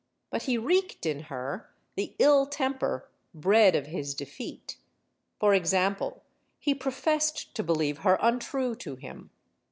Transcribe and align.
But 0.31 0.41
he 0.41 0.57
wreaked 0.57 1.05
in 1.05 1.19
her 1.29 1.69
the 1.95 2.15
ill 2.17 2.47
temper 2.47 3.07
bred 3.35 3.75
of 3.75 3.85
his 3.85 4.15
defeat. 4.15 4.77
For 5.39 5.53
example, 5.53 6.23
he 6.57 6.73
pro 6.73 6.91
fessed 6.91 7.53
to 7.53 7.61
believe 7.61 7.99
her 7.99 8.17
untrue 8.19 8.73
to 8.77 8.95
him. 8.95 9.29